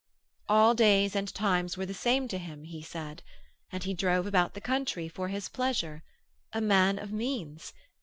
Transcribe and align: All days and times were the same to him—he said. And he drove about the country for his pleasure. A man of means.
All 0.49 0.73
days 0.73 1.15
and 1.15 1.31
times 1.31 1.77
were 1.77 1.85
the 1.85 1.93
same 1.93 2.27
to 2.29 2.39
him—he 2.39 2.81
said. 2.81 3.21
And 3.71 3.83
he 3.83 3.93
drove 3.93 4.25
about 4.25 4.55
the 4.55 4.59
country 4.59 5.07
for 5.07 5.27
his 5.27 5.47
pleasure. 5.47 6.01
A 6.53 6.59
man 6.59 6.97
of 6.97 7.11
means. 7.11 7.71